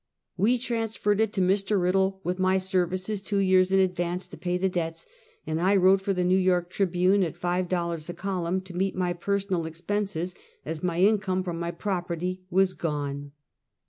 [0.35, 1.79] We transferred it to Mr.
[1.79, 5.05] Riddle, with my services two years in advance, to pay the debts,
[5.45, 8.95] and I wrote for the 'New York Tribune, at five dollars a column, to meet
[8.95, 10.33] my personal expenses,
[10.65, 13.33] as my income from my proper ty was gone.